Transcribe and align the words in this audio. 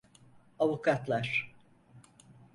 Avukatlar… 0.59 1.53